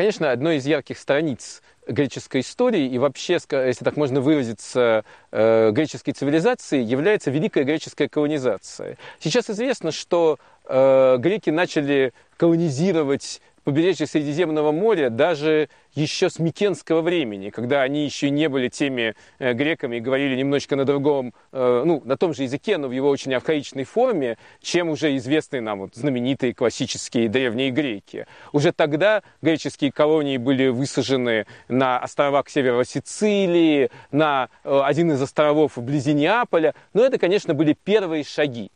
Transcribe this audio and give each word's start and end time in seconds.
конечно, 0.00 0.30
одной 0.30 0.56
из 0.56 0.64
ярких 0.64 0.98
страниц 0.98 1.60
греческой 1.86 2.40
истории 2.40 2.86
и 2.86 2.96
вообще, 2.96 3.34
если 3.34 3.84
так 3.84 3.98
можно 3.98 4.22
выразиться, 4.22 5.04
э, 5.30 5.72
греческой 5.72 6.14
цивилизации 6.14 6.82
является 6.82 7.30
великая 7.30 7.64
греческая 7.64 8.08
колонизация. 8.08 8.96
Сейчас 9.18 9.50
известно, 9.50 9.92
что 9.92 10.38
э, 10.64 11.16
греки 11.18 11.50
начали 11.50 12.14
колонизировать 12.38 13.42
побережье 13.64 14.06
Средиземного 14.06 14.72
моря 14.72 15.10
даже 15.10 15.68
еще 15.94 16.30
с 16.30 16.38
Микенского 16.38 17.02
времени, 17.02 17.50
когда 17.50 17.82
они 17.82 18.04
еще 18.04 18.30
не 18.30 18.48
были 18.48 18.68
теми 18.68 19.14
э, 19.38 19.52
греками 19.52 19.96
и 19.96 20.00
говорили 20.00 20.36
немножечко 20.36 20.76
на 20.76 20.84
другом, 20.84 21.34
э, 21.52 21.82
ну, 21.84 22.00
на 22.04 22.16
том 22.16 22.32
же 22.32 22.44
языке, 22.44 22.78
но 22.78 22.88
в 22.88 22.92
его 22.92 23.08
очень 23.08 23.34
архаичной 23.34 23.84
форме, 23.84 24.38
чем 24.62 24.88
уже 24.88 25.16
известные 25.16 25.60
нам 25.60 25.80
вот, 25.80 25.94
знаменитые 25.94 26.54
классические 26.54 27.28
древние 27.28 27.70
греки. 27.70 28.26
Уже 28.52 28.72
тогда 28.72 29.22
греческие 29.42 29.92
колонии 29.92 30.36
были 30.36 30.68
высажены 30.68 31.46
на 31.68 31.98
островах 31.98 32.48
севера 32.48 32.84
Сицилии, 32.84 33.90
на 34.12 34.48
э, 34.64 34.80
один 34.84 35.12
из 35.12 35.20
островов 35.20 35.76
вблизи 35.76 36.14
Неаполя, 36.14 36.74
но 36.94 37.04
это, 37.04 37.18
конечно, 37.18 37.54
были 37.54 37.76
первые 37.84 38.24
шаги. 38.24 38.70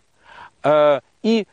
И 1.22 1.46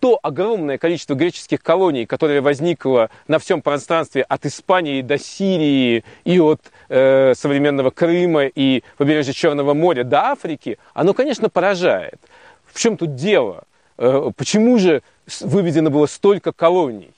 то 0.00 0.18
огромное 0.22 0.78
количество 0.78 1.14
греческих 1.14 1.62
колоний, 1.62 2.06
которое 2.06 2.40
возникло 2.40 3.10
на 3.28 3.38
всем 3.38 3.62
пространстве 3.62 4.22
от 4.22 4.46
Испании 4.46 5.02
до 5.02 5.18
Сирии 5.18 6.04
и 6.24 6.40
от 6.40 6.60
э, 6.88 7.34
современного 7.34 7.90
Крыма 7.90 8.46
и 8.46 8.82
побережья 8.96 9.32
Черного 9.32 9.74
моря 9.74 10.04
до 10.04 10.26
Африки, 10.26 10.78
оно, 10.92 11.14
конечно, 11.14 11.48
поражает. 11.48 12.18
В 12.72 12.78
чем 12.78 12.96
тут 12.96 13.14
дело? 13.14 13.64
Э, 13.98 14.30
почему 14.36 14.78
же 14.78 15.02
выведено 15.40 15.90
было 15.90 16.06
столько 16.06 16.52
колоний? 16.52 17.12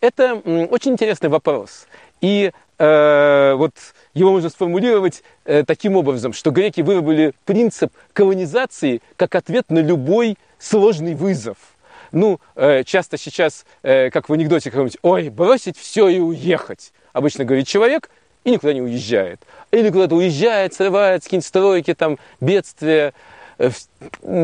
Это 0.00 0.34
очень 0.34 0.92
интересный 0.92 1.28
вопрос. 1.28 1.86
И 2.20 2.52
э, 2.78 3.54
вот 3.56 3.72
его 4.14 4.32
можно 4.32 4.48
сформулировать 4.48 5.22
э, 5.44 5.64
таким 5.64 5.96
образом, 5.96 6.32
что 6.32 6.50
греки 6.50 6.80
выработали 6.80 7.32
принцип 7.44 7.92
колонизации 8.12 9.02
как 9.16 9.34
ответ 9.34 9.70
на 9.70 9.80
любой 9.80 10.36
сложный 10.58 11.14
вызов– 11.14 11.56
ну, 12.12 12.40
э, 12.56 12.84
часто 12.84 13.16
сейчас, 13.18 13.64
э, 13.82 14.10
как 14.10 14.28
в 14.28 14.32
анекдоте 14.32 14.70
каком-нибудь, 14.70 14.98
ой, 15.02 15.28
бросить 15.28 15.76
все 15.76 16.08
и 16.08 16.18
уехать. 16.18 16.92
Обычно 17.12 17.44
говорит 17.44 17.66
человек 17.66 18.10
и 18.44 18.50
никуда 18.50 18.72
не 18.72 18.82
уезжает. 18.82 19.40
Или 19.70 19.90
куда-то 19.90 20.14
уезжает, 20.14 20.74
срывает 20.74 21.22
какие-нибудь 21.22 21.46
стройки, 21.46 21.94
там, 21.94 22.18
бедствия. 22.40 23.12
Э, 23.58 23.70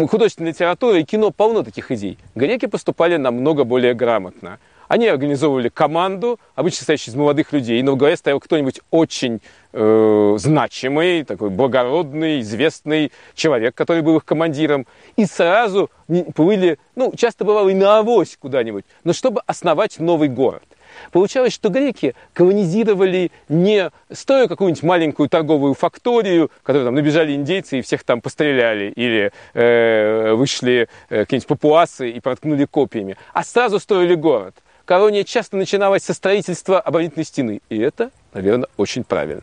художественная 0.08 0.52
литература 0.52 0.98
и 0.98 1.04
кино 1.04 1.30
полно 1.30 1.62
таких 1.62 1.90
идей. 1.90 2.18
Греки 2.34 2.66
поступали 2.66 3.16
намного 3.16 3.64
более 3.64 3.94
грамотно. 3.94 4.58
Они 4.88 5.06
организовывали 5.06 5.68
команду, 5.68 6.38
обычно 6.54 6.78
состоящую 6.78 7.12
из 7.12 7.16
молодых 7.16 7.52
людей, 7.52 7.82
но 7.82 7.92
в 7.92 7.96
голове 7.96 8.16
стоял 8.16 8.40
кто-нибудь 8.40 8.80
очень 8.90 9.40
э, 9.72 10.34
значимый, 10.38 11.24
такой 11.24 11.50
благородный, 11.50 12.40
известный 12.40 13.12
человек, 13.34 13.74
который 13.74 14.02
был 14.02 14.16
их 14.16 14.24
командиром, 14.24 14.86
и 15.16 15.26
сразу 15.26 15.90
плыли, 16.34 16.78
ну, 16.96 17.12
часто 17.16 17.44
бывало 17.44 17.68
и 17.68 17.74
на 17.74 17.98
авось 17.98 18.36
куда-нибудь, 18.38 18.84
но 19.04 19.12
чтобы 19.12 19.42
основать 19.46 19.98
новый 19.98 20.28
город. 20.28 20.64
Получалось, 21.10 21.52
что 21.52 21.70
греки 21.70 22.14
колонизировали 22.32 23.30
не 23.48 23.90
строя 24.12 24.46
какую-нибудь 24.46 24.82
маленькую 24.82 25.28
торговую 25.28 25.74
факторию, 25.74 26.50
которую 26.62 26.86
там 26.86 26.94
набежали 26.94 27.34
индейцы 27.34 27.78
и 27.78 27.82
всех 27.82 28.04
там 28.04 28.20
постреляли, 28.20 28.90
или 28.90 29.32
э, 29.54 30.34
вышли 30.34 30.88
э, 31.08 31.20
какие-нибудь 31.20 31.48
папуасы 31.48 32.10
и 32.10 32.20
проткнули 32.20 32.64
копьями, 32.64 33.16
а 33.32 33.42
сразу 33.44 33.80
строили 33.80 34.14
город 34.14 34.54
колония 34.84 35.24
часто 35.24 35.56
начиналась 35.56 36.04
со 36.04 36.14
строительства 36.14 36.80
оборонительной 36.80 37.24
стены. 37.24 37.60
И 37.68 37.78
это, 37.78 38.10
наверное, 38.32 38.68
очень 38.76 39.04
правильно. 39.04 39.42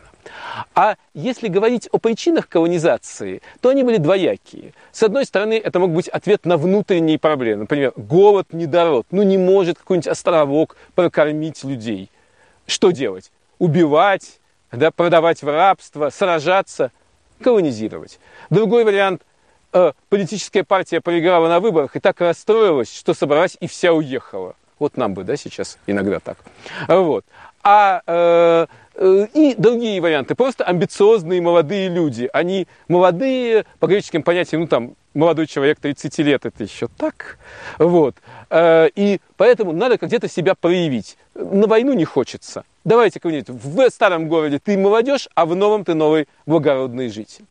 А 0.74 0.96
если 1.14 1.48
говорить 1.48 1.88
о 1.92 1.98
причинах 1.98 2.48
колонизации, 2.48 3.42
то 3.60 3.70
они 3.70 3.82
были 3.82 3.96
двоякие. 3.96 4.72
С 4.92 5.02
одной 5.02 5.24
стороны, 5.24 5.54
это 5.54 5.78
мог 5.78 5.90
быть 5.90 6.08
ответ 6.08 6.46
на 6.46 6.56
внутренние 6.56 7.18
проблемы. 7.18 7.62
Например, 7.62 7.92
голод, 7.96 8.52
недород. 8.52 9.06
Ну 9.10 9.22
не 9.22 9.38
может 9.38 9.78
какой-нибудь 9.78 10.08
островок 10.08 10.76
прокормить 10.94 11.64
людей. 11.64 12.10
Что 12.66 12.90
делать? 12.90 13.32
Убивать, 13.58 14.40
да, 14.70 14.90
продавать 14.90 15.42
в 15.42 15.48
рабство, 15.48 16.10
сражаться, 16.10 16.92
колонизировать. 17.42 18.18
Другой 18.50 18.84
вариант 18.84 19.22
э,– 19.72 19.92
политическая 20.08 20.64
партия 20.64 21.00
проиграла 21.00 21.48
на 21.48 21.60
выборах 21.60 21.96
и 21.96 22.00
так 22.00 22.20
расстроилась, 22.20 22.94
что 22.94 23.14
собралась 23.14 23.56
и 23.60 23.66
вся 23.66 23.92
уехала. 23.92 24.54
Вот 24.82 24.96
нам 24.96 25.14
бы, 25.14 25.22
да, 25.22 25.36
сейчас 25.36 25.78
иногда 25.86 26.18
так. 26.18 26.38
Вот. 26.88 27.24
А 27.62 28.02
э, 28.04 28.66
э, 28.96 29.26
и 29.32 29.54
другие 29.56 30.00
варианты. 30.00 30.34
Просто 30.34 30.64
амбициозные 30.64 31.40
молодые 31.40 31.88
люди. 31.88 32.28
Они 32.32 32.66
молодые, 32.88 33.64
по 33.78 33.86
греческим 33.86 34.24
понятиям, 34.24 34.62
ну 34.62 34.66
там, 34.66 34.94
молодой 35.14 35.46
человек 35.46 35.78
30 35.78 36.18
лет, 36.18 36.46
это 36.46 36.64
еще 36.64 36.88
так. 36.88 37.38
Вот. 37.78 38.16
Э, 38.50 38.88
и 38.96 39.20
поэтому 39.36 39.70
надо 39.70 39.98
где-то 40.04 40.28
себя 40.28 40.56
проявить. 40.56 41.16
На 41.36 41.68
войну 41.68 41.92
не 41.92 42.04
хочется. 42.04 42.64
Давайте 42.84 43.20
как-нибудь 43.20 43.50
в 43.50 43.88
старом 43.90 44.26
городе 44.26 44.58
ты 44.58 44.76
молодежь, 44.76 45.28
а 45.36 45.46
в 45.46 45.54
новом 45.54 45.84
ты 45.84 45.94
новый 45.94 46.26
благородный 46.44 47.08
житель. 47.08 47.44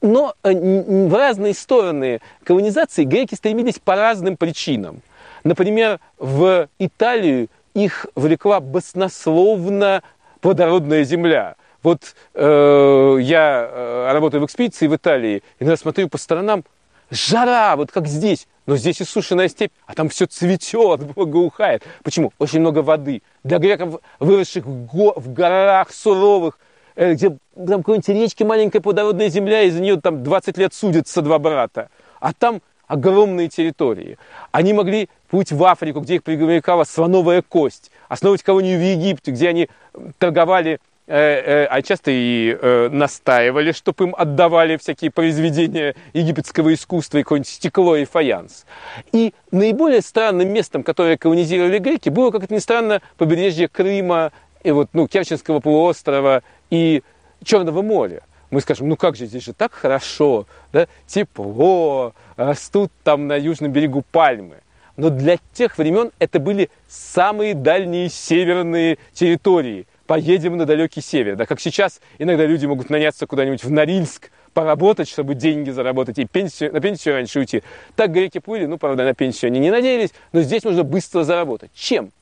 Но 0.00 0.34
э, 0.42 0.52
в 0.52 1.14
разные 1.14 1.54
стороны 1.54 2.20
колонизации 2.42 3.04
греки 3.04 3.36
стремились 3.36 3.78
по 3.78 3.94
разным 3.94 4.36
причинам. 4.36 5.02
Например, 5.44 6.00
в 6.18 6.68
Италию 6.78 7.48
их 7.74 8.06
влекла 8.14 8.60
баснословно 8.60 10.02
плодородная 10.40 11.04
земля. 11.04 11.56
Вот 11.82 12.14
э, 12.34 13.16
я 13.20 13.68
э, 13.70 14.12
работаю 14.12 14.42
в 14.42 14.46
экспедиции 14.46 14.86
в 14.86 14.94
Италии, 14.94 15.42
иногда 15.58 15.76
смотрю 15.76 16.08
по 16.08 16.18
сторонам, 16.18 16.64
жара, 17.10 17.74
вот 17.76 17.90
как 17.90 18.06
здесь, 18.06 18.46
но 18.66 18.76
здесь 18.76 19.00
и 19.00 19.04
сушеная 19.04 19.48
степь, 19.48 19.72
а 19.86 19.94
там 19.94 20.08
все 20.08 20.26
цветет, 20.26 21.02
благоухает. 21.14 21.82
Почему? 22.04 22.32
Очень 22.38 22.60
много 22.60 22.82
воды. 22.82 23.22
Для 23.42 23.58
греков, 23.58 24.00
выросших 24.20 24.64
в, 24.64 24.86
го 24.86 25.14
в 25.16 25.32
горах 25.32 25.92
суровых, 25.92 26.58
э, 26.94 27.14
где 27.14 27.36
там 27.54 27.82
какой-нибудь 27.82 28.08
речки 28.08 28.44
маленькая 28.44 28.80
плодородная 28.80 29.28
земля, 29.28 29.62
и 29.62 29.70
за 29.70 29.80
нее 29.80 30.00
там 30.00 30.22
20 30.22 30.58
лет 30.58 30.74
судятся 30.74 31.20
два 31.20 31.40
брата. 31.40 31.88
А 32.20 32.32
там 32.32 32.62
огромные 32.92 33.48
территории. 33.48 34.18
Они 34.50 34.74
могли 34.74 35.08
плыть 35.30 35.50
в 35.50 35.64
Африку, 35.64 36.00
где 36.00 36.16
их 36.16 36.22
привлекала 36.22 36.84
слоновая 36.84 37.40
кость, 37.40 37.90
основывать 38.08 38.42
колонию 38.42 38.78
в 38.78 38.82
Египте, 38.82 39.30
где 39.30 39.48
они 39.48 39.70
торговали, 40.18 40.78
э, 41.06 41.16
э, 41.16 41.64
а 41.70 41.80
часто 41.80 42.10
и 42.10 42.54
э, 42.60 42.90
настаивали, 42.90 43.72
чтобы 43.72 44.04
им 44.04 44.14
отдавали 44.14 44.76
всякие 44.76 45.10
произведения 45.10 45.94
египетского 46.12 46.74
искусства 46.74 47.16
и 47.16 47.22
какое-нибудь 47.22 47.48
стекло 47.48 47.96
и 47.96 48.04
фаянс. 48.04 48.66
И 49.12 49.32
наиболее 49.50 50.02
странным 50.02 50.52
местом, 50.52 50.82
которое 50.82 51.16
колонизировали 51.16 51.78
греки, 51.78 52.10
было, 52.10 52.30
как 52.30 52.44
это 52.44 52.52
ни 52.52 52.58
странно, 52.58 53.00
побережье 53.16 53.68
Крыма, 53.68 54.32
и 54.62 54.70
вот, 54.70 54.90
ну, 54.92 55.08
Керченского 55.08 55.60
полуострова 55.60 56.42
и 56.68 57.02
Черного 57.42 57.80
моря 57.80 58.22
мы 58.52 58.60
скажем, 58.60 58.88
ну 58.88 58.96
как 58.96 59.16
же, 59.16 59.26
здесь 59.26 59.44
же 59.44 59.54
так 59.54 59.72
хорошо, 59.72 60.46
да, 60.72 60.86
тепло, 61.06 62.14
растут 62.36 62.92
там 63.02 63.26
на 63.26 63.36
южном 63.36 63.72
берегу 63.72 64.04
пальмы. 64.12 64.58
Но 64.98 65.08
для 65.08 65.38
тех 65.54 65.78
времен 65.78 66.12
это 66.18 66.38
были 66.38 66.68
самые 66.86 67.54
дальние 67.54 68.10
северные 68.10 68.98
территории. 69.14 69.86
Поедем 70.06 70.58
на 70.58 70.66
далекий 70.66 71.00
север. 71.00 71.36
Да, 71.36 71.46
как 71.46 71.60
сейчас 71.60 72.00
иногда 72.18 72.44
люди 72.44 72.66
могут 72.66 72.90
наняться 72.90 73.26
куда-нибудь 73.26 73.64
в 73.64 73.70
Норильск, 73.70 74.30
поработать, 74.52 75.08
чтобы 75.08 75.34
деньги 75.34 75.70
заработать 75.70 76.18
и 76.18 76.26
пенсию, 76.26 76.74
на 76.74 76.80
пенсию 76.80 77.14
раньше 77.14 77.38
уйти. 77.38 77.62
Так 77.96 78.12
греки 78.12 78.38
плыли, 78.38 78.66
ну, 78.66 78.76
правда, 78.76 79.04
на 79.04 79.14
пенсию 79.14 79.48
они 79.48 79.60
не 79.60 79.70
надеялись, 79.70 80.10
но 80.32 80.42
здесь 80.42 80.62
можно 80.64 80.84
быстро 80.84 81.24
заработать. 81.24 81.70
Чем? 81.74 82.12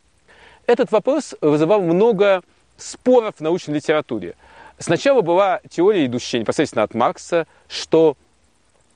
Этот 0.66 0.92
вопрос 0.92 1.34
вызывал 1.40 1.80
много 1.80 2.42
споров 2.76 3.34
в 3.38 3.40
научной 3.40 3.74
литературе. 3.74 4.36
Сначала 4.80 5.20
была 5.20 5.60
теория, 5.68 6.06
идущая 6.06 6.40
непосредственно 6.40 6.82
от 6.82 6.94
Маркса, 6.94 7.46
что 7.68 8.16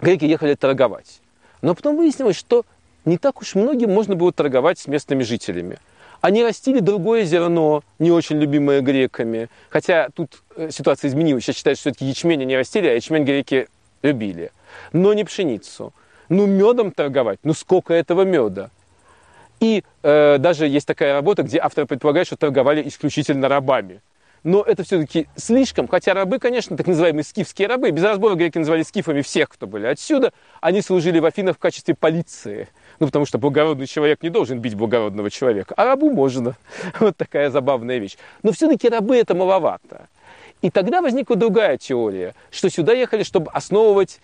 греки 0.01 0.25
ехали 0.25 0.55
торговать. 0.55 1.21
Но 1.61 1.75
потом 1.75 1.97
выяснилось, 1.97 2.37
что 2.37 2.65
не 3.05 3.19
так 3.19 3.43
уж 3.43 3.55
многим 3.55 3.93
можно 3.93 4.15
было 4.17 4.33
торговать 4.33 4.79
с 4.79 4.87
местными 4.87 5.23
жителями. 5.23 5.79
Они 6.23 6.43
растили 6.43 6.81
другое 6.81 7.25
зерно, 7.25 7.83
не 7.99 8.11
очень 8.11 8.39
любимое 8.39 8.81
греками. 8.81 9.51
Хотя 9.69 10.09
тут 10.15 10.43
э, 10.57 10.71
ситуация 10.71 11.09
изменилась. 11.09 11.45
Сейчас 11.45 11.57
считают, 11.57 11.79
что 11.79 11.91
все-таки 11.91 12.07
ячмень 12.07 12.41
они 12.41 12.57
растили, 12.57 12.89
а 12.89 12.95
ячмень 12.95 13.25
греки 13.25 13.69
любили. 14.03 14.53
Но 14.95 15.13
не 15.13 15.25
пшеницу. 15.25 15.93
Ну, 16.31 16.47
медом 16.47 16.93
торговать. 16.93 17.41
Ну, 17.43 17.53
сколько 17.53 17.93
этого 17.93 18.23
меда? 18.23 18.71
И 19.61 19.85
э, 20.03 20.39
даже 20.39 20.67
есть 20.67 20.87
такая 20.87 21.13
работа, 21.13 21.43
где 21.43 21.59
авторы 21.59 21.87
предполагают, 21.87 22.27
что 22.27 22.39
торговали 22.39 22.89
исключительно 22.89 23.49
рабами. 23.49 24.01
Но 24.45 24.63
это 24.63 24.85
все-таки 24.85 25.27
слишком, 25.37 25.89
хотя 25.89 26.13
рабы, 26.13 26.39
конечно, 26.39 26.77
так 26.77 26.87
называемые 26.87 27.25
скифские 27.25 27.67
рабы, 27.67 27.91
без 27.91 28.03
разбора 28.03 28.35
греки 28.35 28.59
называли 28.59 28.83
скифами 28.83 29.23
всех, 29.23 29.49
кто 29.49 29.67
были 29.67 29.87
отсюда, 29.87 30.33
они 30.61 30.83
служили 30.83 31.19
в 31.19 31.25
Афинах 31.25 31.57
в 31.57 31.59
качестве 31.59 31.95
полиции. 31.95 32.69
Ну, 33.01 33.07
потому 33.07 33.25
что 33.25 33.39
благородный 33.39 33.87
человек 33.87 34.23
не 34.23 34.29
должен 34.29 34.61
бить 34.61 34.75
благородного 34.75 35.31
человека, 35.31 35.75
а 35.77 35.85
рабу 35.85 36.11
можно. 36.11 36.57
Вот 37.01 37.17
такая 37.17 37.51
забавная 37.51 37.99
вещь. 37.99 38.17
Но 38.43 38.53
все-таки 38.53 38.89
рабы 38.89 39.17
это 39.17 39.35
маловато. 39.35 40.09
И 40.61 40.71
тогда 40.71 41.01
возникла 41.01 41.37
другая 41.37 41.79
теория, 41.79 42.35
что 42.51 42.69
сюда 42.69 42.93
ехали, 42.93 43.23
чтобы 43.23 43.51
основывать 43.51 44.21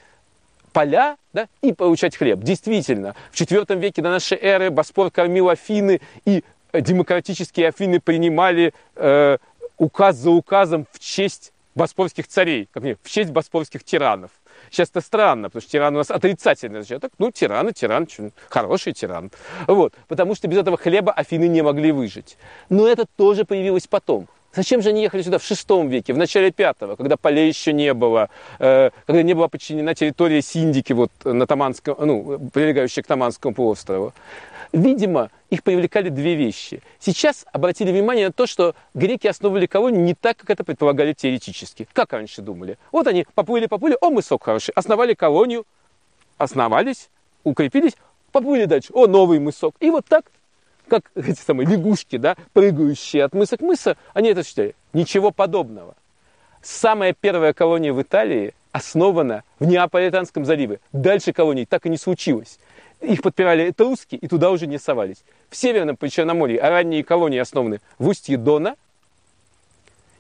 поля 0.73 1.16
да, 1.32 1.49
и 1.62 1.73
получать 1.73 2.16
хлеб. 2.16 2.40
Действительно, 2.40 3.14
в 3.32 3.40
IV 3.40 3.78
веке 3.78 4.02
до 4.02 4.11
нашей 4.11 4.38
эры 4.38 4.70
Боспор 4.70 5.11
кормил 5.11 5.49
Афины, 5.49 6.00
и 6.25 6.44
демократические 6.73 7.69
Афины 7.69 8.00
принимали 8.00 8.73
э, 8.96 9.38
указ 9.81 10.17
за 10.17 10.31
указом 10.31 10.87
в 10.93 10.99
честь 11.00 11.53
боспорских 11.75 12.29
царей, 12.29 12.69
как 12.73 12.82
мне, 12.82 12.97
в 13.03 13.09
честь 13.09 13.31
боспорских 13.31 13.82
тиранов. 13.82 14.31
Сейчас 14.71 14.91
это 14.91 15.00
странно, 15.00 15.49
потому 15.49 15.62
что 15.62 15.71
тиран 15.71 15.94
у 15.94 15.99
нас 15.99 16.11
отрицательный. 16.11 16.82
Значит, 16.82 17.00
так, 17.00 17.12
ну, 17.19 17.31
тиран 17.31 17.69
и 17.69 17.73
тиран, 17.73 18.06
хороший 18.50 18.93
тиран. 18.93 19.32
Вот, 19.67 19.94
потому 20.06 20.35
что 20.35 20.49
без 20.49 20.59
этого 20.59 20.77
хлеба 20.77 21.12
Афины 21.12 21.49
не 21.49 21.62
могли 21.62 21.93
выжить. 21.93 22.37
Но 22.69 22.87
это 22.87 23.06
тоже 23.17 23.44
появилось 23.44 23.87
потом. 23.87 24.29
Зачем 24.53 24.82
же 24.82 24.88
они 24.88 25.03
ехали 25.03 25.23
сюда 25.23 25.38
в 25.38 25.44
шестом 25.44 25.88
веке, 25.88 26.12
в 26.12 26.19
начале 26.19 26.50
пятого, 26.50 26.97
когда 26.97 27.17
полей 27.17 27.47
еще 27.49 27.73
не 27.73 27.94
было, 27.94 28.29
э, 28.59 28.91
когда 29.06 29.23
не 29.23 29.33
была 29.33 29.47
подчинена 29.47 29.94
территория 29.94 30.43
Синдики, 30.43 30.93
вот, 30.93 31.12
на 31.25 31.47
Таманском, 31.47 31.97
ну, 32.00 32.50
прилегающая 32.53 33.05
к 33.05 33.06
Таманскому 33.06 33.55
полуострову? 33.55 34.12
Видимо, 34.72 35.31
их 35.49 35.64
привлекали 35.64 36.11
две 36.11 36.37
вещи. 36.37 36.82
Сейчас 37.00 37.44
обратили 37.52 37.90
внимание 37.90 38.26
на 38.26 38.32
то, 38.32 38.46
что 38.46 38.75
греки 38.94 39.26
основывали 39.26 39.67
колонию 39.67 40.02
не 40.02 40.14
так, 40.14 40.37
как 40.37 40.50
это 40.50 40.62
предполагали 40.62 41.12
теоретически. 41.12 41.88
Как 41.93 42.12
раньше 42.12 42.40
думали. 42.40 42.78
Вот 42.93 43.06
они 43.08 43.26
поплыли, 43.34 43.67
поплыли, 43.67 43.96
о, 44.00 44.11
мысок 44.11 44.44
хороший. 44.44 44.72
Основали 44.72 45.14
колонию, 45.14 45.64
основались, 46.38 47.08
укрепились, 47.43 47.96
поплыли 48.31 48.67
дальше. 48.67 48.93
О, 48.93 49.06
новый 49.08 49.40
мысок. 49.40 49.75
И 49.81 49.90
вот 49.90 50.06
так 50.06 50.26
как 50.88 51.11
эти 51.14 51.40
самые 51.40 51.66
лягушки, 51.66 52.16
да, 52.16 52.37
прыгающие 52.52 53.25
от 53.25 53.32
мыса 53.32 53.56
к 53.56 53.61
мыса, 53.62 53.96
они 54.12 54.28
это 54.28 54.44
считали. 54.44 54.75
Ничего 54.93 55.31
подобного. 55.31 55.94
Самая 56.62 57.14
первая 57.19 57.55
колония 57.55 57.93
в 57.93 58.02
Италии 58.02 58.55
основана 58.73 59.43
в 59.58 59.64
Неаполитанском 59.66 60.44
заливе. 60.44 60.81
Дальше 60.93 61.32
колоний 61.32 61.64
так 61.64 61.87
и 61.87 61.88
не 61.88 61.96
случилось. 61.96 62.58
Их 63.00 63.23
подпирали 63.23 63.70
этруски 63.70 64.17
и 64.17 64.29
туда 64.29 64.50
уже 64.50 64.67
не 64.67 64.79
совались. 64.79 65.25
В 65.49 65.56
Северном 65.56 65.97
Причерноморье 65.97 66.61
ранние 66.61 67.02
колонии 67.02 67.38
основаны 67.38 67.81
в 67.99 68.08
устье 68.08 68.37
Дона 68.37 68.76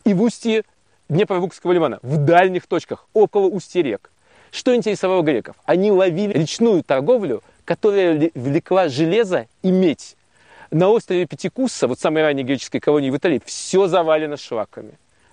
и 0.04 0.14
в 0.14 0.22
устье 0.22 0.64
Днепровукского 1.08 1.72
лимана, 1.72 1.98
в 2.02 2.18
дальних 2.18 2.66
точках, 2.66 3.06
около 3.12 3.46
устья 3.46 3.82
рек. 3.82 4.10
Что 4.50 4.74
интересовало 4.74 5.22
греков? 5.22 5.56
Они 5.64 5.90
ловили 5.90 6.32
речную 6.32 6.82
торговлю, 6.82 7.42
которая 7.64 8.30
влекла 8.34 8.88
железо 8.88 9.46
и 9.62 9.70
медь. 9.70 10.16
На 10.70 10.88
острове 10.88 11.26
Пятикусса, 11.26 11.88
вот 11.88 11.98
самой 11.98 12.22
ранней 12.22 12.44
греческой 12.44 12.80
колонии 12.80 13.10
в 13.10 13.16
Италии, 13.16 13.42
все 13.44 13.88
завалено 13.88 14.36
шлаками. 14.36 14.92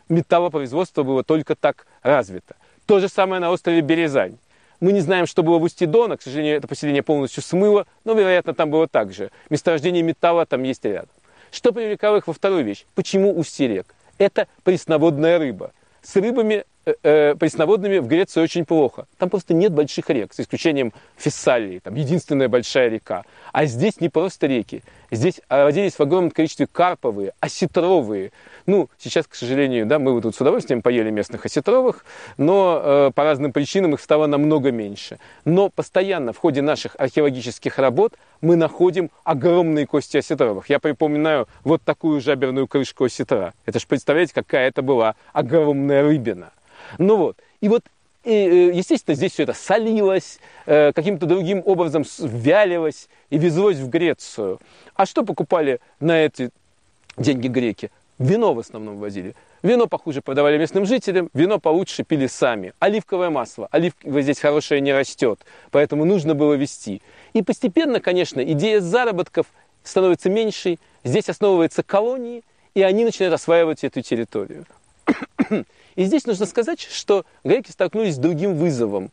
Металлопроизводство 0.09 1.03
было 1.03 1.23
только 1.23 1.55
так 1.55 1.85
развито. 2.01 2.55
То 2.85 2.99
же 2.99 3.07
самое 3.07 3.39
на 3.39 3.51
острове 3.51 3.81
Березань. 3.81 4.37
Мы 4.79 4.91
не 4.91 5.01
знаем, 5.01 5.25
что 5.25 5.41
было 5.41 5.57
в 5.57 5.63
устье 5.63 5.87
Дона, 5.87 6.17
к 6.17 6.21
сожалению, 6.21 6.57
это 6.57 6.67
поселение 6.67 7.01
полностью 7.01 7.41
смыло, 7.41 7.87
но, 8.03 8.13
вероятно, 8.13 8.53
там 8.53 8.69
было 8.69 8.87
так 8.87 9.11
же. 9.11 9.31
Месторождение 9.49 10.03
металла 10.03 10.45
там 10.45 10.63
есть 10.63 10.85
рядом. 10.85 11.09
Что 11.51 11.71
привлекало 11.71 12.17
их 12.17 12.27
во 12.27 12.33
вторую 12.33 12.63
вещь? 12.63 12.85
Почему 12.93 13.37
устье 13.37 13.67
рек? 13.67 13.87
Это 14.17 14.47
пресноводная 14.63 15.39
рыба. 15.39 15.71
С 16.03 16.15
рыбами 16.15 16.65
Э, 16.87 16.93
э, 17.03 17.35
пресноводными 17.35 17.97
в 17.97 18.07
Греции 18.07 18.39
очень 18.39 18.63
плохо. 18.63 19.07
Там 19.17 19.29
просто 19.29 19.53
нет 19.53 19.73
больших 19.73 20.09
рек, 20.09 20.33
с 20.33 20.39
исключением 20.39 20.93
Фессалии, 21.17 21.79
там 21.79 21.95
единственная 21.95 22.47
большая 22.47 22.87
река. 22.87 23.25
А 23.51 23.65
здесь 23.65 23.99
не 23.99 24.07
просто 24.07 24.47
реки. 24.47 24.83
Здесь 25.11 25.41
родились 25.49 25.95
в 25.95 25.99
огромном 25.99 26.31
количестве 26.31 26.65
карповые, 26.65 27.33
осетровые. 27.41 28.31
Ну, 28.67 28.89
сейчас, 28.97 29.27
к 29.27 29.35
сожалению, 29.35 29.85
да, 29.85 29.99
мы 29.99 30.13
вот 30.13 30.23
тут 30.23 30.35
с 30.37 30.39
удовольствием 30.39 30.81
поели 30.81 31.09
местных 31.09 31.45
осетровых, 31.45 32.05
но 32.37 32.81
э, 32.81 33.11
по 33.13 33.25
разным 33.25 33.51
причинам 33.51 33.93
их 33.93 33.99
стало 33.99 34.25
намного 34.25 34.71
меньше. 34.71 35.19
Но 35.43 35.69
постоянно 35.69 36.31
в 36.31 36.37
ходе 36.37 36.61
наших 36.61 36.95
археологических 36.97 37.79
работ 37.79 38.13
мы 38.39 38.55
находим 38.55 39.11
огромные 39.25 39.87
кости 39.87 40.15
осетровых. 40.15 40.69
Я 40.69 40.79
припоминаю 40.79 41.49
вот 41.65 41.81
такую 41.83 42.21
жаберную 42.21 42.65
крышку 42.65 43.03
осетра. 43.03 43.53
Это 43.65 43.77
же, 43.77 43.87
представляете, 43.87 44.33
какая 44.33 44.69
это 44.69 44.81
была 44.81 45.15
огромная 45.33 46.01
рыбина. 46.01 46.51
Ну 46.97 47.17
вот. 47.17 47.37
И 47.61 47.69
вот 47.69 47.83
и, 48.23 48.31
э, 48.31 48.71
естественно, 48.73 49.15
здесь 49.15 49.31
все 49.31 49.43
это 49.43 49.53
солилось, 49.53 50.39
э, 50.65 50.91
каким-то 50.93 51.25
другим 51.25 51.63
образом 51.65 52.03
вялилось 52.19 53.07
и 53.29 53.37
везлось 53.37 53.77
в 53.77 53.89
Грецию. 53.89 54.59
А 54.95 55.05
что 55.05 55.23
покупали 55.23 55.79
на 56.01 56.25
эти 56.25 56.49
деньги 57.15 57.47
греки? 57.47 57.89
Вино 58.19 58.53
в 58.53 58.59
основном 58.59 58.97
возили. 58.97 59.33
Вино 59.63 59.87
похуже 59.87 60.21
продавали 60.21 60.57
местным 60.57 60.85
жителям, 60.85 61.29
вино 61.33 61.59
получше 61.59 62.03
пили 62.03 62.27
сами. 62.27 62.73
Оливковое 62.79 63.29
масло. 63.29 63.69
Оливковое 63.71 64.21
здесь 64.21 64.39
хорошее 64.39 64.81
не 64.81 64.91
растет, 64.91 65.39
поэтому 65.71 66.03
нужно 66.03 66.35
было 66.35 66.53
вести. 66.53 67.01
И 67.33 67.41
постепенно, 67.41 67.99
конечно, 67.99 68.41
идея 68.41 68.81
заработков 68.81 69.47
становится 69.83 70.29
меньшей. 70.29 70.79
Здесь 71.03 71.29
основываются 71.29 71.81
колонии, 71.81 72.43
и 72.75 72.81
они 72.81 73.05
начинают 73.05 73.33
осваивать 73.33 73.83
эту 73.83 74.01
территорию. 74.01 74.65
И 75.97 76.05
здесь 76.05 76.27
нужно 76.27 76.45
сказать, 76.45 76.79
что 76.79 77.25
греки 77.43 77.71
столкнулись 77.71 78.15
с 78.15 78.19
другим 78.19 78.55
вызовом 78.55 79.09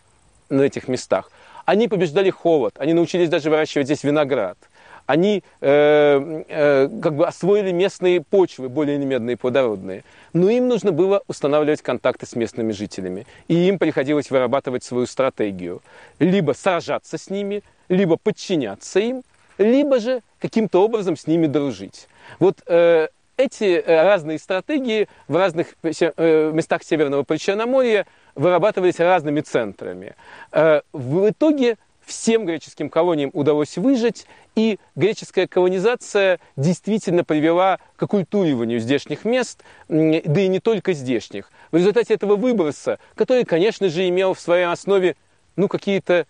на 0.50 0.62
этих 0.62 0.86
местах. 0.86 1.32
Они 1.64 1.88
побеждали 1.88 2.28
холод, 2.28 2.74
они 2.78 2.92
научились 2.92 3.30
даже 3.30 3.48
выращивать 3.48 3.86
здесь 3.86 4.04
виноград. 4.04 4.58
Они 5.06 5.42
э, 5.62 6.42
э, 6.46 6.88
как 7.02 7.14
бы 7.14 7.26
освоили 7.26 7.72
местные 7.72 8.20
почвы, 8.20 8.68
более 8.68 8.96
или 8.98 9.04
медные, 9.04 9.38
плодородные. 9.38 10.04
Но 10.34 10.50
им 10.50 10.68
нужно 10.68 10.92
было 10.92 11.22
устанавливать 11.26 11.80
контакты 11.80 12.26
с 12.26 12.36
местными 12.36 12.72
жителями. 12.72 13.26
И 13.48 13.54
им 13.54 13.78
приходилось 13.78 14.30
вырабатывать 14.30 14.84
свою 14.84 15.06
стратегию. 15.06 15.80
Либо 16.18 16.52
сражаться 16.52 17.16
с 17.16 17.30
ними, 17.30 17.62
либо 17.88 18.18
подчиняться 18.18 19.00
им, 19.00 19.22
либо 19.56 20.00
же 20.00 20.20
каким-то 20.38 20.84
образом 20.84 21.16
с 21.16 21.26
ними 21.26 21.46
дружить. 21.46 22.08
Вот 22.38 22.58
э, 22.66 23.08
эти 23.36 23.64
э, 23.78 24.02
разные 24.02 24.38
стратегии 24.38 25.08
в 25.28 25.36
разных 25.36 25.74
э, 25.82 26.50
местах 26.52 26.82
Северного 26.82 27.22
Причерноморья 27.22 28.06
вырабатывались 28.34 28.98
разными 28.98 29.40
центрами. 29.40 30.14
Э, 30.52 30.82
в 30.92 31.30
итоге 31.30 31.76
всем 32.04 32.44
греческим 32.44 32.90
колониям 32.90 33.30
удалось 33.32 33.76
выжить, 33.76 34.26
и 34.54 34.78
греческая 34.94 35.46
колонизация 35.46 36.38
действительно 36.56 37.24
привела 37.24 37.78
к 37.96 38.02
оккультуриванию 38.02 38.78
здешних 38.78 39.24
мест, 39.24 39.62
да 39.88 40.40
и 40.40 40.48
не 40.48 40.60
только 40.60 40.92
здешних. 40.92 41.50
В 41.72 41.76
результате 41.76 42.14
этого 42.14 42.36
выброса, 42.36 42.98
который, 43.14 43.44
конечно 43.44 43.88
же, 43.88 44.06
имел 44.08 44.34
в 44.34 44.40
своей 44.40 44.64
основе 44.64 45.16
ну, 45.56 45.68
какие-то 45.68 46.26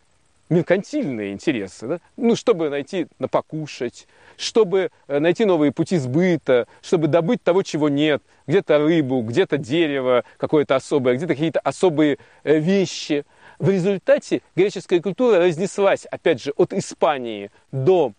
меркантильные 0.49 1.33
интересы, 1.33 1.87
да? 1.87 2.01
ну, 2.17 2.37
чтобы 2.37 2.69
найти 2.69 3.07
на 3.19 3.29
покушать, 3.29 4.07
чтобы 4.37 4.91
э, 5.09 5.19
найти 5.19 5.45
новые 5.45 5.73
пути 5.73 5.97
сбыта, 5.97 6.67
чтобы 6.83 7.09
добыть 7.09 7.43
того, 7.43 7.63
чего 7.63 7.89
нет, 7.89 8.23
где-то 8.47 8.79
рыбу, 8.79 9.23
где-то 9.23 9.57
дерево 9.57 10.25
какое-то 10.37 10.77
особое, 10.77 11.15
где-то 11.15 11.35
какие-то 11.35 11.61
особые 11.61 12.19
э, 12.43 12.59
вещи. 12.59 13.25
В 13.59 13.71
результате 13.71 14.43
греческая 14.55 15.01
культура 15.01 15.39
разнеслась, 15.39 16.07
опять 16.07 16.43
же, 16.43 16.53
от 16.57 16.73
Испании 16.73 17.51
до 17.73 18.13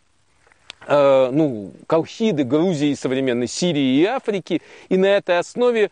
э, 0.88 1.29
ну, 1.32 1.74
Колхиды, 1.88 2.44
Грузии, 2.44 2.94
современной 2.96 3.48
Сирии 3.48 4.00
и 4.00 4.05
Африки. 4.05 4.62
И 4.89 4.98
на 4.98 5.08
этой 5.08 5.38
основе, 5.38 5.91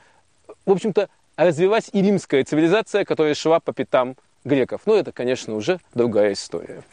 в 0.65 0.71
общем-то, 0.71 1.09
развилась 1.35 1.89
и 1.91 2.01
римская 2.01 2.43
цивилизация, 2.43 3.05
которая 3.05 3.35
шла 3.35 3.59
по 3.59 3.73
пятам 3.73 4.15
греков. 4.43 4.81
Но 4.85 4.95
это, 4.95 5.11
конечно, 5.11 5.55
уже 5.55 5.79
другая 5.93 6.33
история. 6.33 6.83